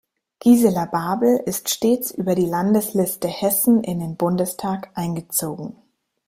[0.39, 5.75] Gisela Babel ist stets über die Landesliste Hessen in den Bundestag eingezogen.